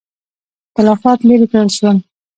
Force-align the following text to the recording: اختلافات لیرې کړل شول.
اختلافات 0.67 1.19
لیرې 1.27 1.47
کړل 1.51 1.69
شول. 1.77 1.97